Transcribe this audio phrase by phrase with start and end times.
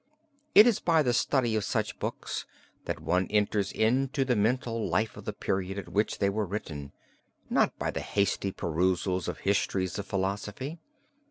[0.55, 2.47] It is by the study of such books
[2.85, 6.91] that one enters into the mental life of the period at which they were written;
[7.51, 10.79] not by the hasty perusal of histories of philosophy.